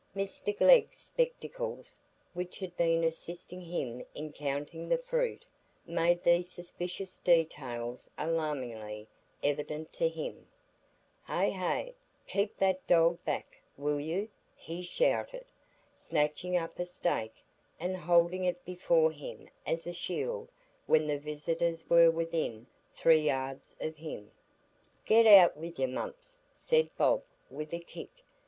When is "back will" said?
13.25-13.99